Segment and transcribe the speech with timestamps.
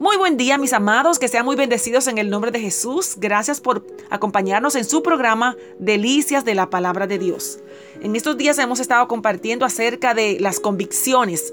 [0.00, 3.16] Muy buen día mis amados, que sean muy bendecidos en el nombre de Jesús.
[3.18, 7.58] Gracias por acompañarnos en su programa Delicias de la Palabra de Dios.
[8.00, 11.52] En estos días hemos estado compartiendo acerca de las convicciones.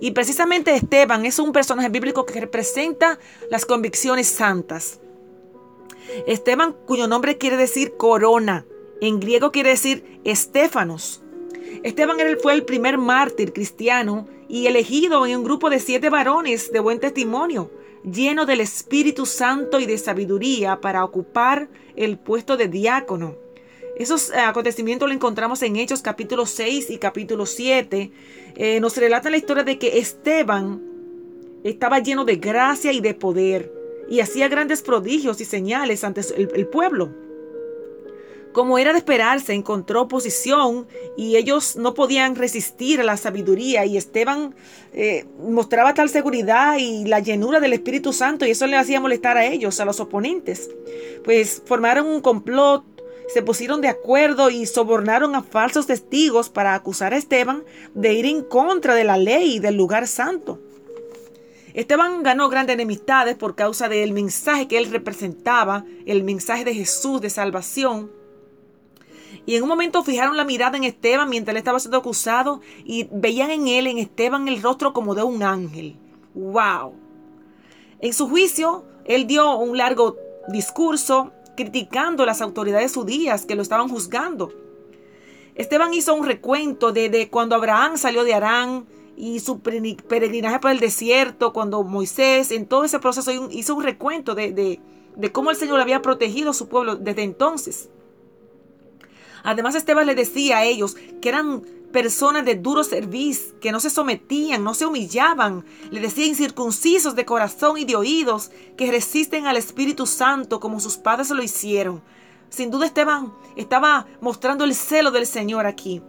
[0.00, 3.18] Y precisamente Esteban es un personaje bíblico que representa
[3.50, 5.00] las convicciones santas.
[6.28, 8.64] Esteban, cuyo nombre quiere decir corona,
[9.00, 11.20] en griego quiere decir Estefanos.
[11.82, 16.78] Esteban fue el primer mártir cristiano y elegido en un grupo de siete varones de
[16.78, 17.72] buen testimonio
[18.12, 23.36] lleno del Espíritu Santo y de sabiduría para ocupar el puesto de diácono.
[23.96, 28.12] Esos eh, acontecimientos lo encontramos en Hechos capítulo 6 y capítulo 7.
[28.54, 30.82] Eh, nos relata la historia de que Esteban
[31.64, 33.72] estaba lleno de gracia y de poder
[34.08, 37.27] y hacía grandes prodigios y señales ante el pueblo.
[38.58, 43.96] Como era de esperarse, encontró oposición y ellos no podían resistir a la sabiduría y
[43.96, 44.52] Esteban
[44.92, 49.36] eh, mostraba tal seguridad y la llenura del Espíritu Santo y eso le hacía molestar
[49.36, 50.70] a ellos, a los oponentes.
[51.22, 52.82] Pues formaron un complot,
[53.32, 57.62] se pusieron de acuerdo y sobornaron a falsos testigos para acusar a Esteban
[57.94, 60.58] de ir en contra de la ley y del lugar santo.
[61.74, 67.20] Esteban ganó grandes enemistades por causa del mensaje que él representaba, el mensaje de Jesús
[67.20, 68.18] de salvación
[69.46, 73.08] y en un momento fijaron la mirada en Esteban mientras él estaba siendo acusado y
[73.10, 75.96] veían en él, en Esteban, el rostro como de un ángel.
[76.34, 76.92] ¡Wow!
[78.00, 80.16] En su juicio, él dio un largo
[80.48, 84.52] discurso criticando a las autoridades judías que lo estaban juzgando.
[85.54, 90.78] Esteban hizo un recuento de, cuando Abraham salió de Arán y su peregrinaje por el
[90.78, 94.52] desierto, cuando Moisés, en todo ese proceso, hizo un recuento de,
[95.16, 97.88] de cómo el Señor había protegido a su pueblo desde entonces.
[99.42, 103.90] Además, Esteban le decía a ellos que eran personas de duro servicio, que no se
[103.90, 105.64] sometían, no se humillaban.
[105.90, 110.96] Le decía incircuncisos de corazón y de oídos, que resisten al Espíritu Santo como sus
[110.96, 112.02] padres lo hicieron.
[112.50, 116.02] Sin duda Esteban estaba mostrando el celo del Señor aquí.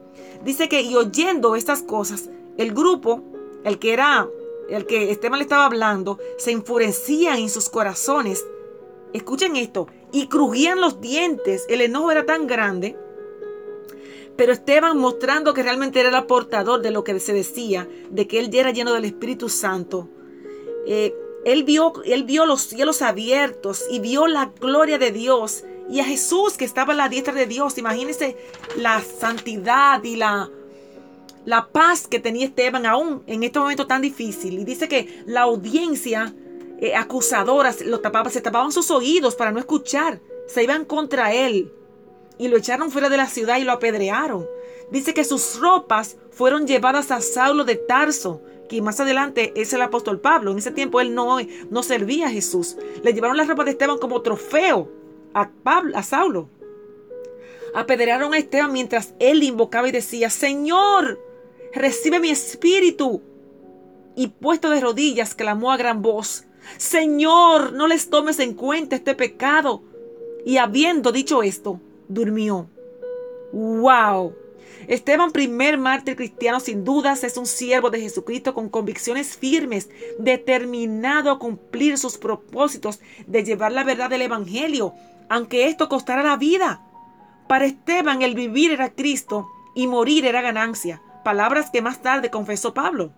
[0.44, 3.24] Dice que y oyendo estas cosas, el grupo,
[3.64, 4.28] el que era,
[4.70, 8.46] el que Esteban le estaba hablando, se enfurecían en sus corazones.
[9.12, 11.66] Escuchen esto, y crujían los dientes.
[11.68, 12.98] El enojo era tan grande
[14.40, 18.40] pero Esteban mostrando que realmente era el portador de lo que se decía, de que
[18.40, 20.08] él ya era lleno del Espíritu Santo.
[20.88, 21.14] Eh,
[21.44, 26.06] él, vio, él vio los cielos abiertos y vio la gloria de Dios y a
[26.06, 27.78] Jesús que estaba a la diestra de Dios.
[27.78, 28.38] Imagínense
[28.78, 30.50] la santidad y la,
[31.44, 34.58] la paz que tenía Esteban aún en este momento tan difícil.
[34.58, 36.34] Y dice que la audiencia
[36.80, 41.74] eh, acusadora lo tapaba, se tapaban sus oídos para no escuchar, se iban contra él
[42.40, 44.48] y lo echaron fuera de la ciudad y lo apedrearon.
[44.90, 49.82] Dice que sus ropas fueron llevadas a Saulo de Tarso, que más adelante es el
[49.82, 50.52] apóstol Pablo.
[50.52, 51.38] En ese tiempo él no,
[51.70, 52.78] no servía a Jesús.
[53.04, 54.90] Le llevaron las ropas de Esteban como trofeo
[55.34, 56.50] a, Pablo, a Saulo.
[57.76, 61.20] Apedrearon a Esteban mientras él invocaba y decía, Señor,
[61.74, 63.22] recibe mi espíritu.
[64.16, 66.46] Y puesto de rodillas, clamó a gran voz,
[66.78, 69.84] Señor, no les tomes en cuenta este pecado.
[70.46, 72.70] Y habiendo dicho esto, durmió.
[73.54, 74.36] ¡Wow!
[74.88, 81.32] Esteban, primer mártir cristiano, sin dudas es un siervo de Jesucristo con convicciones firmes, determinado
[81.32, 84.94] a cumplir sus propósitos de llevar la verdad del Evangelio,
[85.30, 86.82] aunque esto costara la vida.
[87.48, 92.74] Para Esteban el vivir era Cristo y morir era ganancia, palabras que más tarde confesó
[92.74, 93.12] Pablo.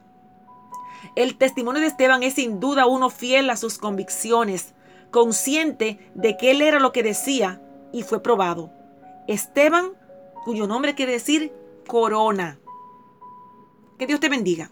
[1.15, 4.73] El testimonio de Esteban es sin duda uno fiel a sus convicciones,
[5.09, 8.71] consciente de que él era lo que decía y fue probado.
[9.27, 9.91] Esteban,
[10.43, 11.53] cuyo nombre quiere decir
[11.87, 12.59] corona.
[13.97, 14.71] Que Dios te bendiga.